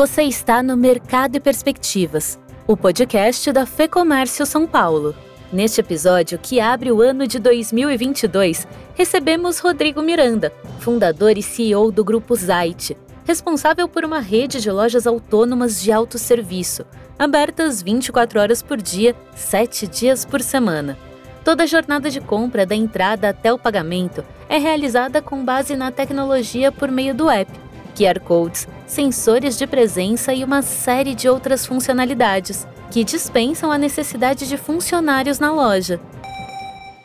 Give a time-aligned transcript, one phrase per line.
[0.00, 5.14] Você está no Mercado e Perspectivas, o podcast da Fecomércio São Paulo.
[5.52, 12.02] Neste episódio, que abre o ano de 2022, recebemos Rodrigo Miranda, fundador e CEO do
[12.02, 16.86] Grupo Zait, responsável por uma rede de lojas autônomas de autosserviço,
[17.18, 20.96] abertas 24 horas por dia, 7 dias por semana.
[21.44, 25.92] Toda a jornada de compra, da entrada até o pagamento, é realizada com base na
[25.92, 27.52] tecnologia por meio do app
[27.90, 34.48] QR Codes, sensores de presença e uma série de outras funcionalidades que dispensam a necessidade
[34.48, 36.00] de funcionários na loja.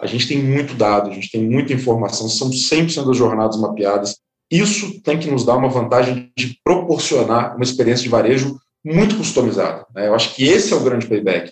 [0.01, 4.17] A gente tem muito dado, a gente tem muita informação, são 100% das jornadas mapeadas.
[4.51, 9.85] Isso tem que nos dar uma vantagem de proporcionar uma experiência de varejo muito customizada.
[9.95, 10.07] Né?
[10.07, 11.51] Eu acho que esse é o grande payback.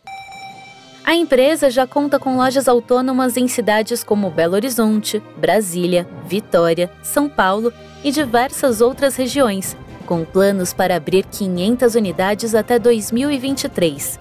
[1.06, 7.28] A empresa já conta com lojas autônomas em cidades como Belo Horizonte, Brasília, Vitória, São
[7.28, 14.18] Paulo e diversas outras regiões, com planos para abrir 500 unidades até 2023.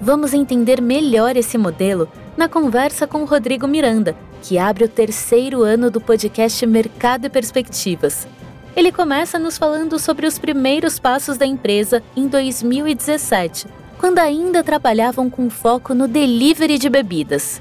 [0.00, 5.88] Vamos entender melhor esse modelo na conversa com Rodrigo Miranda, que abre o terceiro ano
[5.88, 8.26] do podcast Mercado e Perspectivas.
[8.74, 15.30] Ele começa nos falando sobre os primeiros passos da empresa em 2017 quando ainda trabalhavam
[15.30, 17.60] com foco no delivery de bebidas.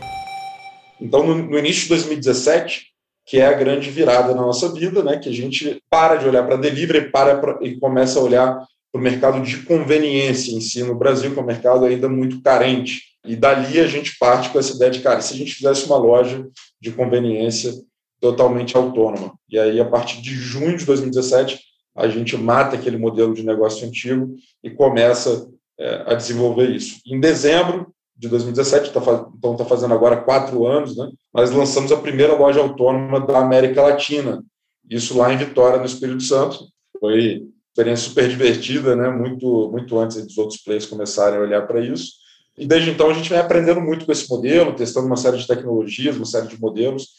[1.00, 2.88] Então, no, início de 2017,
[3.26, 6.46] que é a grande virada na nossa vida, né, que a gente para de olhar
[6.46, 8.56] para delivery para pra, e começa a olhar
[8.92, 12.42] para o mercado de conveniência em si no Brasil, que é um mercado ainda muito
[12.42, 13.02] carente.
[13.26, 15.98] E dali a gente parte com essa ideia de, cara, se a gente fizesse uma
[15.98, 16.46] loja
[16.80, 17.74] de conveniência
[18.20, 19.34] totalmente autônoma.
[19.50, 21.60] E aí, a partir de junho de 2017,
[21.96, 25.48] a gente mata aquele modelo de negócio antigo e começa
[25.84, 27.02] é, a desenvolver isso.
[27.06, 29.02] Em dezembro de 2017, tá,
[29.38, 33.82] então está fazendo agora quatro anos, né, nós lançamos a primeira loja autônoma da América
[33.82, 34.42] Latina,
[34.90, 36.66] isso lá em Vitória, no Espírito Santo.
[37.00, 41.82] Foi experiência super divertida, né, muito, muito antes dos outros players começarem a olhar para
[41.82, 42.14] isso.
[42.58, 45.48] E desde então a gente vem aprendendo muito com esse modelo, testando uma série de
[45.48, 47.10] tecnologias, uma série de modelos,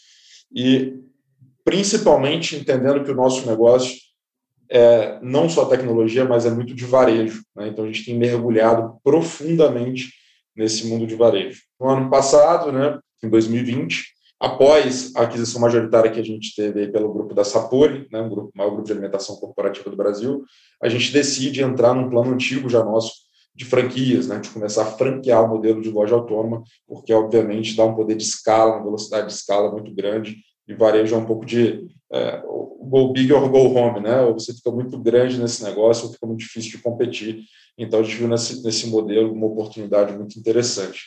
[0.51, 0.93] e
[1.63, 3.93] principalmente entendendo que o nosso negócio
[4.69, 7.43] é, não só tecnologia, mas é muito de varejo.
[7.55, 7.67] Né?
[7.67, 10.11] Então, a gente tem mergulhado profundamente
[10.55, 11.61] nesse mundo de varejo.
[11.79, 14.03] No ano passado, né, em 2020,
[14.39, 18.51] após a aquisição majoritária que a gente teve pelo grupo da Sapori, né, um grupo,
[18.55, 20.43] maior grupo de alimentação corporativa do Brasil,
[20.81, 23.25] a gente decide entrar num plano antigo já nosso
[23.55, 27.85] de franquias, né, de começar a franquear o modelo de loja autônoma, porque, obviamente, dá
[27.85, 30.37] um poder de escala, uma velocidade de escala muito grande,
[30.67, 34.21] e varejo é um pouco de é, go big or go home, né?
[34.21, 37.43] Ou você fica muito grande nesse negócio, ou fica muito difícil de competir.
[37.77, 41.01] Então, a gente viu nesse, nesse modelo uma oportunidade muito interessante.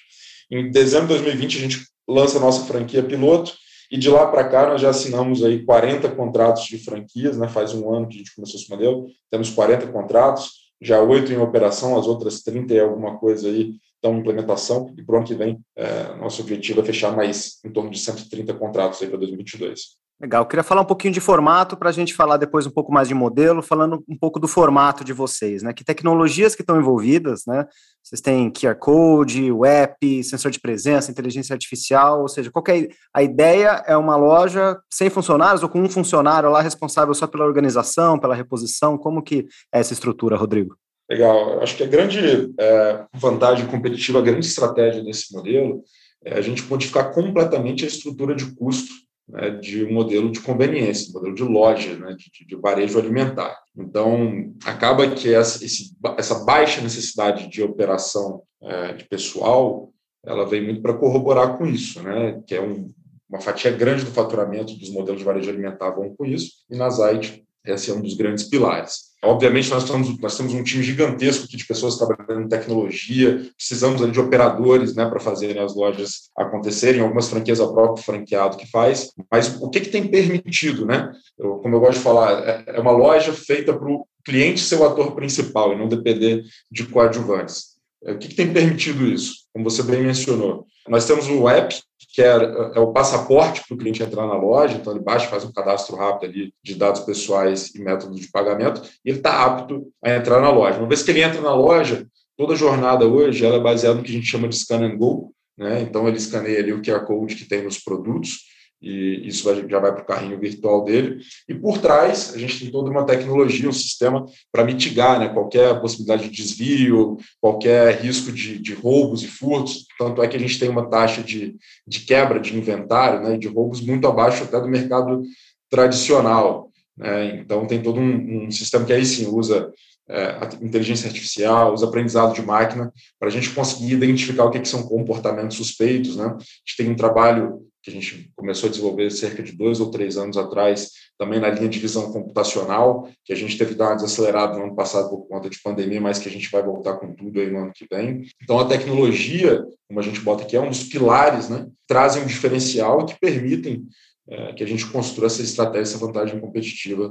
[0.51, 3.53] Em dezembro de 2020, a gente lança a nossa franquia piloto,
[3.91, 7.49] e de lá para cá nós já assinamos aí 40 contratos de franquias, né?
[7.49, 11.39] Faz um ano que a gente começou esse modelo, temos 40 contratos, já oito em
[11.39, 15.27] operação, as outras 30 e alguma coisa aí estão em implementação, e para o ano
[15.27, 19.99] que vem, é, nosso objetivo é fechar mais em torno de 130 contratos para 2022.
[20.21, 22.93] Legal, eu queria falar um pouquinho de formato para a gente falar depois um pouco
[22.93, 25.73] mais de modelo, falando um pouco do formato de vocês, né?
[25.73, 27.65] Que tecnologias que estão envolvidas, né?
[28.03, 33.23] Vocês têm QR Code, web, sensor de presença, inteligência artificial, ou seja, qual é a
[33.23, 38.19] ideia é uma loja sem funcionários ou com um funcionário lá responsável só pela organização,
[38.19, 40.77] pela reposição, como que é essa estrutura, Rodrigo?
[41.09, 45.83] Legal, acho que a grande é, vantagem competitiva, a grande estratégia desse modelo
[46.23, 48.93] é a gente modificar completamente a estrutura de custo
[49.29, 53.57] né, de um modelo de conveniência, um modelo de loja, né, de, de, varejo alimentar.
[53.77, 59.93] Então, acaba que essa, esse, essa baixa necessidade de operação é, de pessoal,
[60.25, 62.91] ela vem muito para corroborar com isso, né, que é um,
[63.29, 66.89] uma fatia grande do faturamento dos modelos de varejo alimentar vão com isso, e na
[66.89, 69.08] Zait esse é um dos grandes pilares.
[69.23, 74.12] Obviamente, nós, estamos, nós temos um time gigantesco de pessoas trabalhando em tecnologia, precisamos ali
[74.12, 79.61] de operadores né, para fazerem as lojas acontecerem, algumas franquias o franqueado que faz, mas
[79.61, 80.87] o que, que tem permitido?
[80.87, 81.12] Né?
[81.37, 84.76] Eu, como eu gosto de falar, é, é uma loja feita para o cliente ser
[84.76, 87.78] o ator principal e não depender de coadjuvantes.
[88.08, 89.34] É, o que, que tem permitido isso?
[89.52, 90.66] Como você bem mencionou.
[90.88, 91.78] Nós temos o app,
[92.14, 92.32] que é,
[92.75, 95.94] é o passaporte para o cliente entrar na loja, então ele baixa, faz um cadastro
[95.94, 100.40] rápido ali de dados pessoais e métodos de pagamento, e ele está apto a entrar
[100.40, 100.78] na loja.
[100.78, 102.06] Uma vez que ele entra na loja,
[102.37, 104.96] toda a jornada hoje ela é baseada no que a gente chama de scan and
[104.96, 105.82] go, né?
[105.82, 108.38] então ele escaneia ali o QR Code que tem nos produtos,
[108.81, 111.21] e isso já vai para o carrinho virtual dele.
[111.49, 115.81] E por trás, a gente tem toda uma tecnologia, um sistema para mitigar né, qualquer
[115.81, 119.87] possibilidade de desvio, qualquer risco de, de, roubos e furtos.
[119.99, 123.49] Tanto é que a gente tem uma taxa de, de quebra de inventário, né, de
[123.49, 125.23] roubos muito abaixo até do mercado
[125.69, 126.71] tradicional.
[126.97, 127.41] Né?
[127.41, 129.73] Então, tem todo um, um sistema que aí sim usa
[130.09, 134.69] é, inteligência artificial, os aprendizados de máquina, para a gente conseguir identificar o que, que,
[134.69, 136.17] são comportamentos suspeitos.
[136.17, 136.25] Né?
[136.25, 139.91] A gente tem um trabalho que a gente começou a desenvolver cerca de dois ou
[139.91, 143.97] três anos atrás, também na linha de visão computacional, que a gente teve que dar
[143.97, 147.41] no ano passado por conta de pandemia, mas que a gente vai voltar com tudo
[147.41, 148.27] aí no ano que vem.
[148.43, 151.67] Então, a tecnologia, como a gente bota aqui, é um dos pilares, né?
[151.87, 153.87] trazem um diferencial que permitem
[154.29, 157.11] é, que a gente construa essa estratégia, essa vantagem competitiva,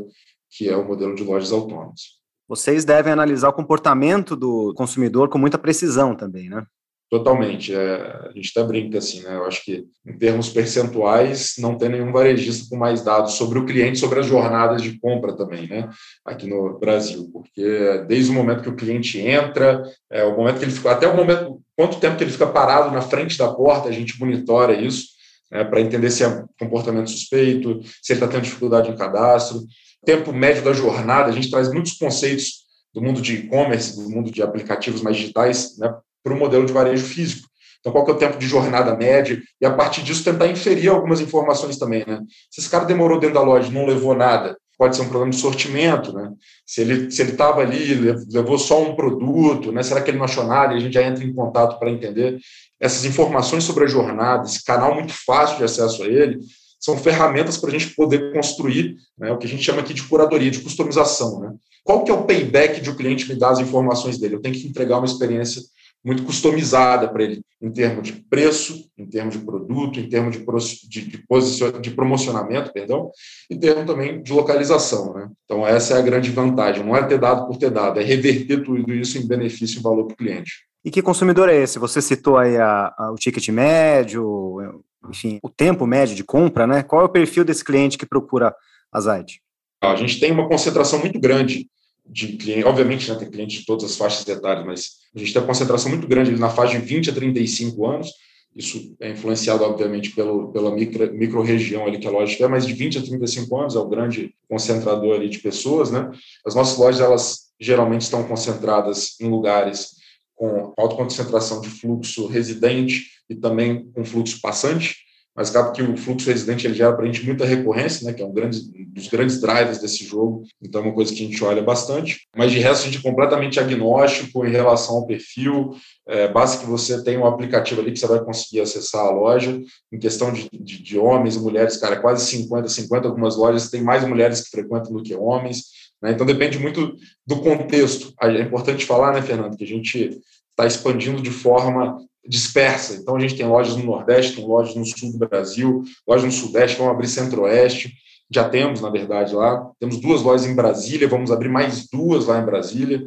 [0.51, 2.17] que é o modelo de lojas autônomas.
[2.47, 6.63] Vocês devem analisar o comportamento do consumidor com muita precisão também, né?
[7.09, 7.73] Totalmente.
[7.73, 7.95] É,
[8.27, 9.35] a gente até brinca assim, né?
[9.35, 13.65] Eu acho que, em termos percentuais, não tem nenhum varejista com mais dados sobre o
[13.65, 15.89] cliente, sobre as jornadas de compra também, né?
[16.25, 20.65] Aqui no Brasil, porque desde o momento que o cliente entra, é, o momento que
[20.65, 23.87] ele fica, até o momento, quanto tempo que ele fica parado na frente da porta,
[23.87, 25.07] a gente monitora isso,
[25.49, 29.61] né, para entender se é comportamento suspeito, se ele está tendo dificuldade em cadastro
[30.05, 34.31] tempo médio da jornada, a gente traz muitos conceitos do mundo de e-commerce, do mundo
[34.31, 35.93] de aplicativos mais digitais, né,
[36.27, 37.47] para o modelo de varejo físico.
[37.79, 39.41] Então, qual que é o tempo de jornada média?
[39.61, 42.03] E, a partir disso, tentar inferir algumas informações também.
[42.05, 42.19] Né?
[42.51, 45.37] Se esse cara demorou dentro da loja não levou nada, pode ser um problema de
[45.37, 46.11] sortimento.
[46.11, 46.31] Né?
[46.65, 47.93] Se ele se estava ali,
[48.29, 49.81] levou só um produto, né?
[49.83, 50.73] será que ele não achou nada?
[50.73, 52.37] E a gente já entra em contato para entender
[52.79, 56.39] essas informações sobre a jornada, esse canal muito fácil de acesso a ele,
[56.79, 60.03] são ferramentas para a gente poder construir né, o que a gente chama aqui de
[60.03, 61.39] curadoria, de customização.
[61.39, 61.53] Né?
[61.83, 64.35] Qual que é o payback de o cliente me dar as informações dele?
[64.35, 65.61] Eu tenho que entregar uma experiência
[66.07, 70.45] muito customizada para ele, em termos de preço, em termos de produto, em termos de,
[70.87, 73.11] de, de, de promocionamento, perdão,
[73.51, 75.13] em termos também de localização.
[75.13, 75.29] Né?
[75.43, 76.81] Então, essa é a grande vantagem.
[76.81, 80.05] Não é ter dado por ter dado, é reverter tudo isso em benefício e valor
[80.05, 80.65] para o cliente.
[80.85, 81.77] E que consumidor é esse?
[81.77, 86.83] Você citou aí a, a, o ticket médio, enfim, o tempo médio de compra, né?
[86.83, 88.55] Qual é o perfil desse cliente que procura
[88.93, 89.41] a Zaid?
[89.83, 91.67] A gente tem uma concentração muito grande
[92.09, 95.41] de clientes, obviamente, né, tem clientes de todas as faixas etárias, mas a gente tem
[95.41, 98.11] uma concentração muito grande na faixa de 20 a 35 anos,
[98.57, 102.73] isso é influenciado, obviamente, pelo, pela micro, região ali que a loja é, mas de
[102.73, 106.09] 20 a 35 anos é o grande concentrador ali de pessoas, né?
[106.43, 109.91] As nossas lojas, elas geralmente estão concentradas em lugares
[110.35, 114.95] com alta concentração de fluxo residente e também com fluxo passante,
[115.37, 118.23] mas acaba que o fluxo residente ele gera para a gente muita recorrência, né, que
[118.23, 121.43] é um grande, dos grandes drivers desse jogo, então é uma coisa que a gente
[121.43, 125.75] olha bastante, mas de resto a gente é completamente agnóstico em relação ao perfil,
[126.07, 129.61] é, basta que você tenha um aplicativo ali que você vai conseguir acessar a loja,
[129.93, 133.83] em questão de, de, de homens e mulheres, cara, quase 50, 50 algumas lojas tem
[133.83, 136.11] mais mulheres que frequentam do que homens, né?
[136.11, 136.95] Então, depende muito
[137.25, 138.13] do contexto.
[138.21, 140.19] É importante falar, né, Fernando, que a gente
[140.51, 142.95] está expandindo de forma dispersa.
[142.95, 146.31] Então, a gente tem lojas no Nordeste, tem lojas no Sul do Brasil, lojas no
[146.31, 147.93] Sudeste, vamos abrir Centro-Oeste.
[148.29, 149.69] Já temos, na verdade, lá.
[149.79, 153.01] Temos duas lojas em Brasília, vamos abrir mais duas lá em Brasília.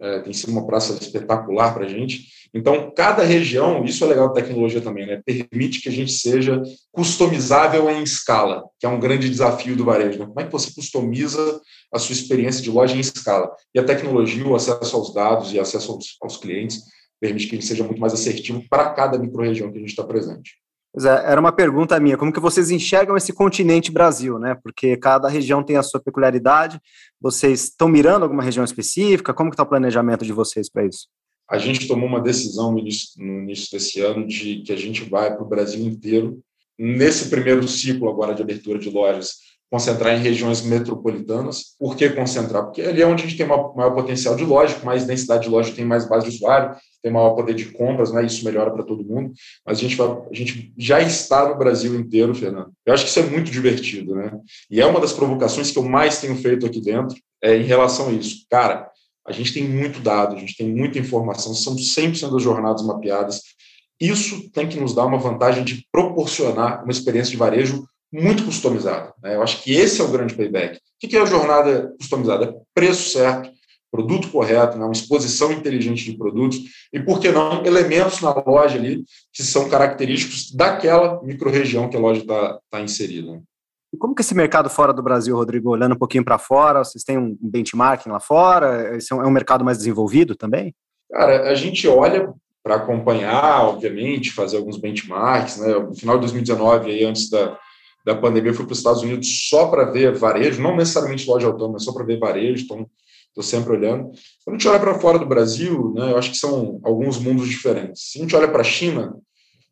[0.00, 2.40] É, tem sido uma praça espetacular para a gente.
[2.52, 5.22] Então, cada região, isso é legal da tecnologia também, né?
[5.24, 10.18] Permite que a gente seja customizável em escala, que é um grande desafio do varejo.
[10.18, 10.26] Né?
[10.26, 11.60] Como é que você customiza
[11.92, 13.50] a sua experiência de loja em escala?
[13.72, 16.82] E a tecnologia, o acesso aos dados e acesso aos, aos clientes,
[17.20, 20.56] permite que ele seja muito mais assertivo para cada microrregião que a gente está presente.
[20.92, 24.56] Pois é, era uma pergunta minha, como que vocês enxergam esse continente Brasil, né?
[24.60, 26.80] Porque cada região tem a sua peculiaridade.
[27.20, 29.32] Vocês estão mirando alguma região específica?
[29.32, 31.06] Como que está o planejamento de vocês para isso?
[31.50, 35.02] a gente tomou uma decisão no início, no início desse ano de que a gente
[35.02, 36.40] vai para o Brasil inteiro,
[36.78, 41.76] nesse primeiro ciclo agora de abertura de lojas, concentrar em regiões metropolitanas.
[41.78, 42.64] Por que concentrar?
[42.64, 45.72] Porque ali é onde a gente tem maior, potencial de loja, mais densidade de loja
[45.72, 48.26] tem mais base de usuário, tem maior poder de compras, né?
[48.26, 49.32] isso melhora para todo mundo.
[49.64, 52.72] Mas a gente, vai, a gente já está no Brasil inteiro, Fernando.
[52.84, 54.32] Eu acho que isso é muito divertido, né?
[54.68, 58.08] E é uma das provocações que eu mais tenho feito aqui dentro é, em relação
[58.08, 58.44] a isso.
[58.50, 58.90] Cara,
[59.26, 63.42] a gente tem muito dado, a gente tem muita informação, são 100% das jornadas mapeadas.
[64.00, 69.14] Isso tem que nos dar uma vantagem de proporcionar uma experiência de varejo muito customizada.
[69.22, 69.36] Né?
[69.36, 70.78] Eu acho que esse é o grande payback.
[71.02, 72.44] O que é a jornada customizada?
[72.46, 73.50] É preço certo,
[73.90, 74.84] produto correto, né?
[74.84, 76.58] uma exposição inteligente de produtos
[76.92, 82.00] e, por que não, elementos na loja ali que são característicos daquela microrregião que a
[82.00, 83.42] loja está tá inserida.
[83.92, 87.02] E como que esse mercado fora do Brasil, Rodrigo, olhando um pouquinho para fora, vocês
[87.02, 88.96] têm um benchmarking lá fora?
[88.96, 90.72] Esse é um mercado mais desenvolvido também?
[91.10, 95.74] Cara, a gente olha para acompanhar, obviamente, fazer alguns benchmarks, né?
[95.74, 97.58] No final de 2019, aí, antes da,
[98.04, 101.46] da pandemia, eu fui para os Estados Unidos só para ver varejo, não necessariamente loja
[101.46, 102.86] autônoma, mas só para ver varejo, então
[103.28, 104.10] estou sempre olhando.
[104.44, 107.48] Quando a gente olha para fora do Brasil, né, eu acho que são alguns mundos
[107.48, 108.10] diferentes.
[108.10, 109.14] Se a gente olha para a China,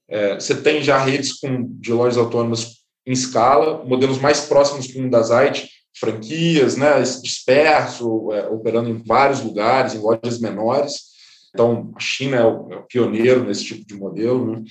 [0.08, 5.00] é, você tem já redes com, de lojas autônomas em escala, modelos mais próximos que
[5.00, 5.68] um da Zite,
[5.98, 11.08] franquias, né, disperso, é, operando em vários lugares, em lojas menores.
[11.52, 14.52] Então, a China é o, é o pioneiro nesse tipo de modelo.
[14.52, 14.62] Né?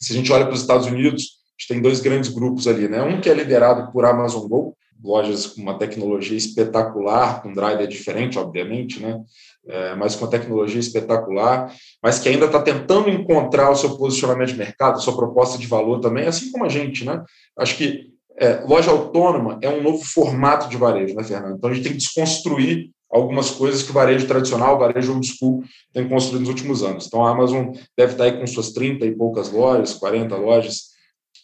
[0.00, 2.88] Se a gente olha para os Estados Unidos, a gente tem dois grandes grupos ali,
[2.88, 3.02] né?
[3.02, 8.38] Um que é liderado por Amazon Go, lojas com uma tecnologia espetacular, com driver diferente,
[8.38, 9.20] obviamente, né?
[9.66, 11.72] É, mas com uma tecnologia espetacular,
[12.02, 16.00] mas que ainda está tentando encontrar o seu posicionamento de mercado, sua proposta de valor
[16.00, 17.22] também, assim como a gente, né?
[17.58, 21.56] Acho que é, loja autônoma é um novo formato de varejo, né, Fernando?
[21.56, 25.26] Então a gente tem que desconstruir algumas coisas que o varejo tradicional, o varejo old
[25.26, 27.06] school, tem construído nos últimos anos.
[27.06, 30.95] Então a Amazon deve estar aí com suas 30 e poucas lojas, 40 lojas,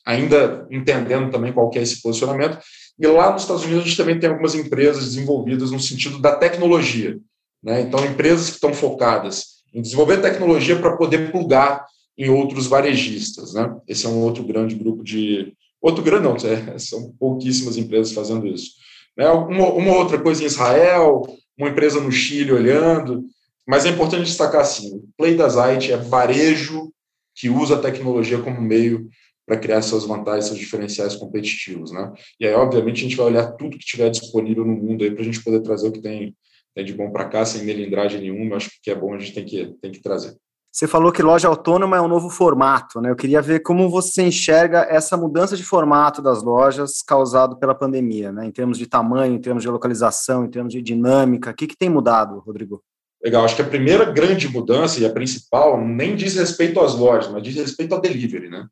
[0.04, 2.58] ainda entendendo também qual é esse posicionamento.
[2.98, 6.36] E lá nos Estados Unidos a gente também tem algumas empresas desenvolvidas no sentido da
[6.36, 7.18] tecnologia.
[7.62, 7.82] Né?
[7.82, 11.86] Então, empresas que estão focadas em desenvolver tecnologia para poder plugar
[12.18, 13.54] em outros varejistas.
[13.54, 13.74] Né?
[13.88, 18.46] Esse é um outro grande grupo de, Outro grande não, é, são pouquíssimas empresas fazendo
[18.46, 18.70] isso.
[19.16, 19.28] Né?
[19.28, 21.22] Uma, uma, outra coisa em Israel,
[21.58, 23.24] uma empresa no Chile olhando,
[23.66, 26.92] mas é importante destacar assim, o Play da Zite é varejo
[27.34, 29.08] que usa a tecnologia como meio
[29.46, 32.12] para criar suas vantagens, seus diferenciais competitivos, né?
[32.38, 35.22] E aí, obviamente, a gente vai olhar tudo que tiver disponível no mundo aí para
[35.22, 36.36] a gente poder trazer o que tem,
[36.74, 39.44] tem de bom para cá, sem melindragem nenhuma, acho que é bom a gente tem
[39.44, 40.36] que, tem que trazer.
[40.74, 43.10] Você falou que loja autônoma é um novo formato, né?
[43.10, 48.32] Eu queria ver como você enxerga essa mudança de formato das lojas causado pela pandemia,
[48.32, 48.46] né?
[48.46, 51.76] Em termos de tamanho, em termos de localização, em termos de dinâmica, o que, que
[51.76, 52.82] tem mudado, Rodrigo?
[53.22, 57.30] Legal, acho que a primeira grande mudança e a principal nem diz respeito às lojas,
[57.30, 58.66] mas diz respeito ao delivery, né?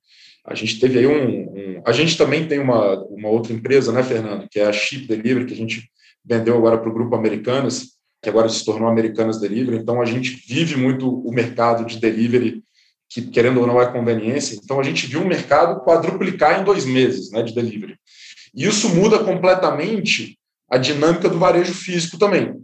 [0.47, 4.02] A gente teve aí um, um a gente também tem uma, uma outra empresa, né,
[4.02, 5.90] Fernando, que é a Chip Delivery, que a gente
[6.25, 7.90] vendeu agora para o grupo Americanas,
[8.23, 9.78] que agora se tornou Americanas Delivery.
[9.78, 12.62] Então, a gente vive muito o mercado de delivery,
[13.09, 14.59] que, querendo ou não, é conveniência.
[14.62, 17.97] Então, a gente viu o mercado quadruplicar em dois meses né, de delivery.
[18.54, 20.38] E isso muda completamente
[20.70, 22.54] a dinâmica do varejo físico também.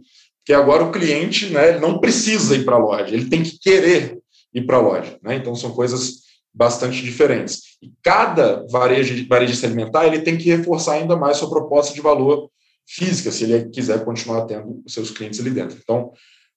[0.45, 4.17] Que agora o cliente né, não precisa ir para a loja, ele tem que querer
[4.53, 5.17] ir para a loja.
[5.21, 5.35] Né?
[5.35, 7.77] Então, são coisas bastante diferentes.
[7.81, 12.49] E cada varejo, varejista alimentar ele tem que reforçar ainda mais sua proposta de valor
[12.87, 15.77] física, se ele quiser continuar tendo os seus clientes ali dentro.
[15.81, 16.11] Então,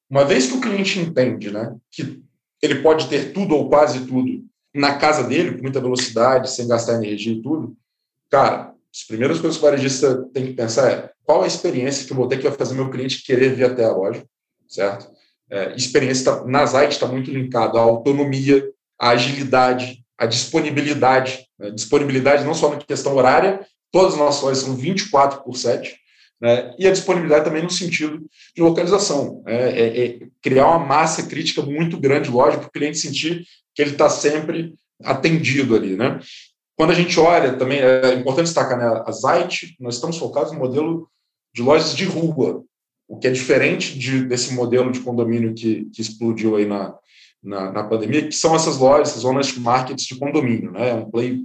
[0.09, 2.23] uma vez que o cliente entende né, que
[2.63, 4.45] ele pode ter tudo ou quase tudo
[4.75, 7.77] na casa dele, com muita velocidade, sem gastar energia e tudo,
[8.31, 12.13] cara, as primeiras coisas que o varejista tem que pensar é qual a experiência que
[12.13, 14.25] eu vou ter que vai fazer meu cliente querer vir até a loja,
[14.69, 15.11] certo?
[15.49, 18.69] É, experiência tá, na está muito linkado à autonomia,
[19.01, 21.47] à agilidade, à disponibilidade.
[21.59, 21.71] Né?
[21.71, 25.97] Disponibilidade não só na questão horária, todas as nossas lojas são 24 por 7,
[26.41, 26.75] né?
[26.79, 28.21] e a disponibilidade também no sentido
[28.55, 29.43] de localização.
[29.47, 29.71] Né?
[29.71, 33.93] É, é criar uma massa crítica muito grande, lógico, para o cliente sentir que ele
[33.93, 35.97] está sempre atendido ali.
[35.97, 36.21] Né?
[36.77, 40.59] Quando a gente olha também, é importante destacar, né, a Zite, nós estamos focados no
[40.59, 41.09] modelo
[41.55, 42.63] de lojas de rua,
[43.09, 46.95] o que é diferente de, desse modelo de condomínio que, que explodiu aí na,
[47.43, 50.91] na, na, pandemia, que são essas lojas, essas zonas markets de condomínio, né?
[50.91, 51.39] É um play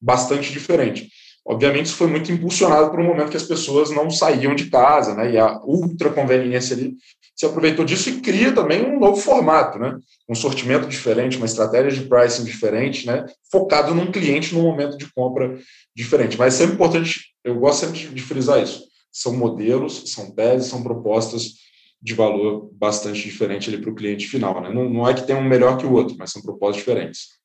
[0.00, 1.08] bastante diferente.
[1.44, 5.14] Obviamente, isso foi muito impulsionado por um momento que as pessoas não saíam de casa,
[5.14, 5.32] né?
[5.32, 6.94] E a ultra conveniência ali
[7.34, 9.98] se aproveitou disso e cria também um novo formato, né?
[10.28, 13.26] Um sortimento diferente, uma estratégia de pricing diferente, né?
[13.50, 15.58] Focado num cliente num momento de compra
[15.96, 16.38] diferente.
[16.38, 18.84] Mas é sempre importante, eu gosto sempre de frisar isso.
[19.10, 21.54] São modelos, são teses, são propostas
[22.02, 24.70] de valor bastante diferente para o cliente final, né?
[24.70, 27.38] Não, não é que tem um melhor que o outro, mas são propostas diferentes.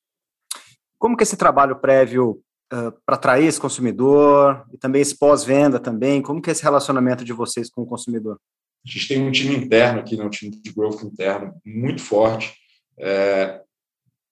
[0.98, 2.42] Como que esse trabalho prévio
[2.74, 6.24] uh, para atrair esse consumidor e também esse pós-venda também?
[6.24, 8.40] Como que é esse relacionamento de vocês com o consumidor?
[8.84, 12.56] A gente tem um time interno aqui, né, um time de growth interno muito forte,
[12.98, 13.62] é,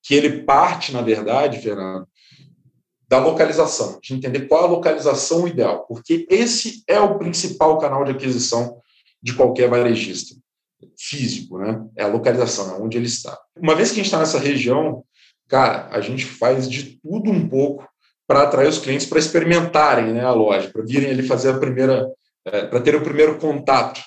[0.01, 2.07] que ele parte, na verdade, Fernando,
[3.07, 8.11] da localização, de entender qual a localização ideal, porque esse é o principal canal de
[8.11, 8.81] aquisição
[9.25, 10.35] de qualquer varejista
[10.95, 11.83] físico, né?
[11.97, 13.35] É a localização, é onde ele está.
[13.57, 15.03] Uma vez que a gente está nessa região,
[15.47, 17.89] cara, a gente faz de tudo um pouco
[18.27, 22.07] para atrair os clientes para experimentarem né, a loja, para virem ali fazer a primeira,
[22.45, 23.99] é, para ter o primeiro contato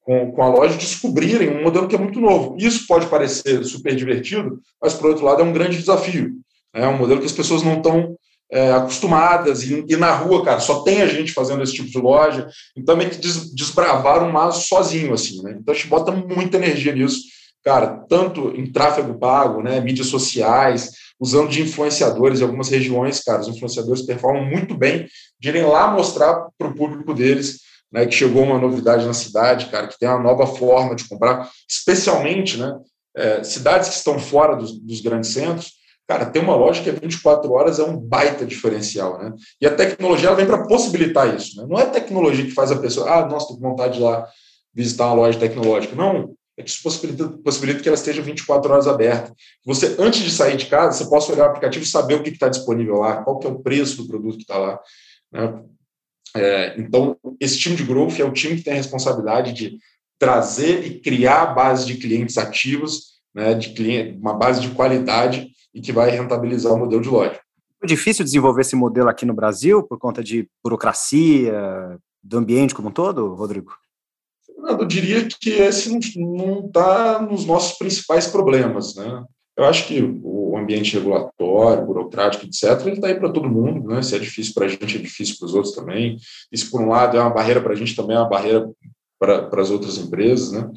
[0.00, 2.56] com, com a loja, descobrirem um modelo que é muito novo.
[2.58, 6.32] Isso pode parecer super divertido, mas por outro lado é um grande desafio.
[6.74, 8.16] É um modelo que as pessoas não estão
[8.50, 11.98] é, acostumadas e, e, na rua, cara, só tem a gente fazendo esse tipo de
[11.98, 15.56] loja, então é que des, desbravar um maso sozinho, assim, né?
[15.60, 17.22] Então a gente bota muita energia nisso,
[17.64, 23.40] cara, tanto em tráfego pago, né, mídias sociais, usando de influenciadores em algumas regiões, cara,
[23.40, 25.08] os influenciadores performam muito bem
[25.40, 29.66] de irem lá mostrar para o público deles né, que chegou uma novidade na cidade,
[29.66, 32.78] cara, que tem uma nova forma de comprar, especialmente, né,
[33.16, 35.72] é, cidades que estão fora dos, dos, grandes centros,
[36.06, 39.32] cara, ter uma loja que é 24 horas é um baita diferencial, né?
[39.60, 41.66] E a tecnologia ela vem para possibilitar isso, né?
[41.68, 44.26] Não é tecnologia que faz a pessoa, ah, nossa, tô com vontade de ir lá
[44.72, 45.96] visitar uma loja tecnológica.
[45.96, 49.34] Não, é que isso possibilita, possibilita que ela esteja 24 horas aberta.
[49.64, 52.30] Você, antes de sair de casa, você possa olhar o aplicativo e saber o que
[52.30, 54.80] está disponível lá, qual que é o preço do produto que está lá.
[55.32, 55.62] Né?
[56.36, 59.78] É, então, esse time de growth é o time que tem a responsabilidade de
[60.18, 65.50] trazer e criar a base de clientes ativos, né, de cliente, uma base de qualidade
[65.76, 67.38] e que vai rentabilizar o modelo de loja.
[67.82, 72.88] É difícil desenvolver esse modelo aqui no Brasil por conta de burocracia, do ambiente como
[72.88, 73.72] um todo, Rodrigo?
[74.66, 79.22] Eu diria que esse não está nos nossos principais problemas, né?
[79.54, 84.02] Eu acho que o ambiente regulatório, burocrático, etc., ele está aí para todo mundo, né?
[84.02, 86.16] Se é difícil para a gente, é difícil para os outros também.
[86.50, 88.66] Isso, por um lado, é uma barreira para a gente, também é uma barreira
[89.18, 90.70] para as outras empresas, né?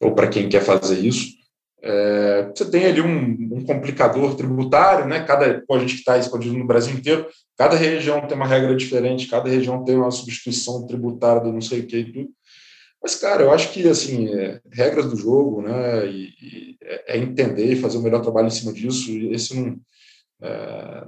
[0.00, 1.39] Ou para quem quer fazer isso.
[1.82, 5.24] É, você tem ali um, um, complicador tributário, né?
[5.24, 9.48] Cada, gente que está expandindo no Brasil inteiro, cada região tem uma regra diferente, cada
[9.48, 12.30] região tem uma substituição tributária do não sei o que e tudo.
[13.02, 17.18] Mas, cara, eu acho que, assim, é, regras do jogo, né, e, e é, é
[17.18, 19.80] entender e fazer o melhor trabalho em cima disso, esse não,
[20.42, 21.06] é,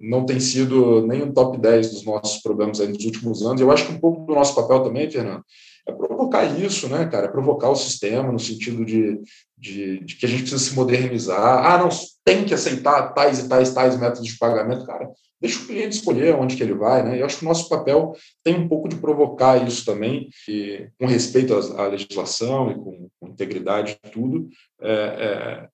[0.00, 3.60] não tem sido nem o top 10 dos nossos problemas nos últimos anos.
[3.60, 5.44] Eu acho que um pouco do nosso papel também, Fernando,
[5.86, 7.26] é provocar isso, né, cara?
[7.26, 9.20] É provocar o sistema no sentido de,
[9.56, 11.64] de, de, que a gente precisa se modernizar.
[11.64, 11.88] Ah, não,
[12.24, 15.08] tem que aceitar tais e tais, tais métodos de pagamento, cara.
[15.40, 17.20] Deixa o cliente escolher onde que ele vai, né?
[17.20, 21.06] Eu acho que o nosso papel tem um pouco de provocar isso também, e, com
[21.06, 24.48] respeito à, legislação e com, com integridade e tudo,
[24.80, 25.68] é, é,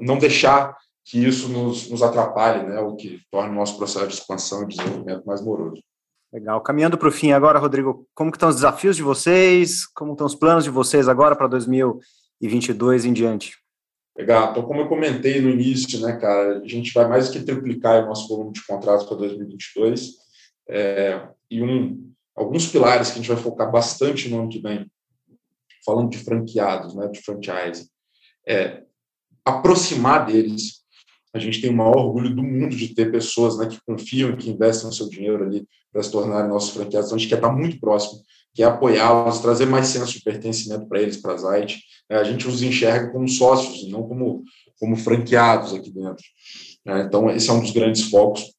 [0.00, 2.78] não deixar que isso nos, nos atrapalhe, né?
[2.80, 5.82] O que torna o nosso processo de expansão e desenvolvimento mais moroso.
[6.32, 6.60] Legal.
[6.60, 9.86] Caminhando para o fim agora, Rodrigo, como estão os desafios de vocês?
[9.86, 13.58] Como estão os planos de vocês agora para 2022 em diante?
[14.16, 14.50] Legal.
[14.50, 18.06] Então, como eu comentei no início, né, cara, a gente vai mais que triplicar o
[18.06, 20.12] nosso volume de contratos para 2022.
[20.68, 24.90] É, e um, alguns pilares que a gente vai focar bastante no ano que vem,
[25.84, 27.90] falando de franqueados, né, de franchise,
[28.46, 28.84] é
[29.44, 30.79] aproximar deles
[31.32, 34.50] a gente tem o maior orgulho do mundo de ter pessoas né, que confiam que
[34.50, 37.08] investem o seu dinheiro ali para se tornarem nossos franqueados.
[37.08, 38.20] Então, a gente quer estar muito próximo,
[38.54, 41.82] quer apoiá-los, trazer mais senso de pertencimento para eles, para a Zite.
[42.08, 44.42] É, a gente os enxerga como sócios não como,
[44.78, 46.24] como franqueados aqui dentro.
[46.86, 48.52] É, então, esse é um dos grandes focos,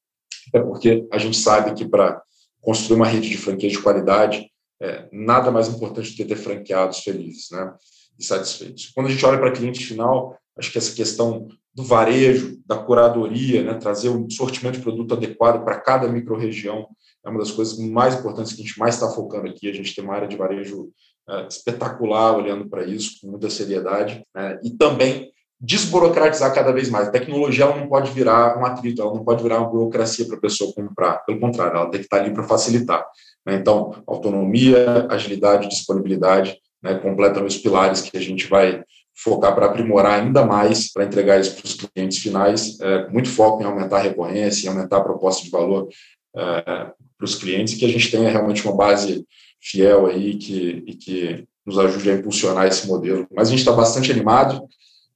[0.54, 2.22] é porque a gente sabe que para
[2.62, 4.50] construir uma rede de franquias de qualidade,
[4.82, 7.74] é, nada mais importante do que ter franqueados felizes né,
[8.18, 8.92] e satisfeitos.
[8.94, 13.64] Quando a gente olha para cliente final, acho que essa questão do varejo, da curadoria,
[13.64, 16.88] né, trazer um sortimento de produto adequado para cada microrregião
[17.24, 19.70] é uma das coisas mais importantes que a gente mais está focando aqui.
[19.70, 20.90] A gente tem uma área de varejo
[21.30, 27.08] é, espetacular olhando para isso com muita seriedade né, e também desburocratizar cada vez mais.
[27.08, 30.36] A tecnologia ela não pode virar um atrito, ela não pode virar uma burocracia para
[30.36, 31.20] a pessoa comprar.
[31.20, 33.06] Pelo contrário, ela tem que estar ali para facilitar.
[33.46, 33.56] Né?
[33.56, 38.84] Então, autonomia, agilidade, disponibilidade né, completam os pilares que a gente vai
[39.16, 43.62] focar para aprimorar ainda mais, para entregar isso para os clientes finais, é, muito foco
[43.62, 45.88] em aumentar a recorrência, em aumentar a proposta de valor
[46.36, 49.26] é, para os clientes, e que a gente tenha realmente uma base
[49.60, 53.28] fiel aí que, e que nos ajude a impulsionar esse modelo.
[53.32, 54.68] Mas a gente está bastante animado,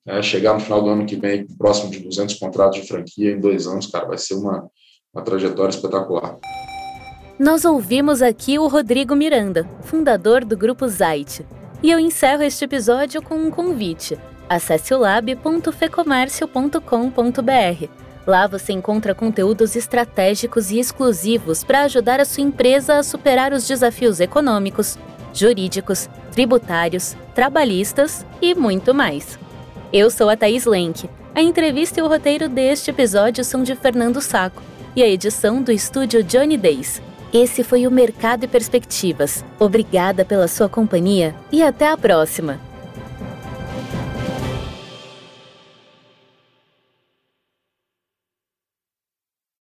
[0.05, 3.39] é, chegar no final do ano que vem próximo de 200 contratos de franquia em
[3.39, 4.69] dois anos, cara, vai ser uma,
[5.13, 6.38] uma trajetória espetacular.
[7.39, 11.43] Nós ouvimos aqui o Rodrigo Miranda, fundador do Grupo Zait.
[11.83, 14.17] E eu encerro este episódio com um convite.
[14.49, 17.89] Acesse o lab.fecomércio.com.br.
[18.27, 23.67] Lá você encontra conteúdos estratégicos e exclusivos para ajudar a sua empresa a superar os
[23.67, 24.97] desafios econômicos,
[25.31, 29.38] jurídicos, tributários, trabalhistas e muito mais.
[29.93, 31.07] Eu sou a Thaís Lenk.
[31.35, 34.63] A entrevista e o roteiro deste episódio são de Fernando Saco
[34.95, 37.01] e a edição do estúdio Johnny Days.
[37.33, 39.43] Esse foi o Mercado e Perspectivas.
[39.59, 42.59] Obrigada pela sua companhia e até a próxima!